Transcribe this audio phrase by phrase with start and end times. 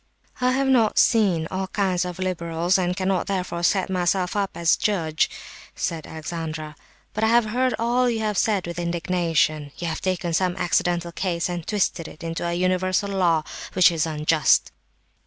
[0.41, 4.73] "I have not seen all kinds of liberals, and cannot, therefore, set myself up as
[4.75, 5.29] a judge,"
[5.75, 6.75] said Alexandra,
[7.13, 9.71] "but I have heard all you have said with indignation.
[9.77, 13.43] You have taken some accidental case and twisted it into a universal law,
[13.73, 14.71] which is unjust."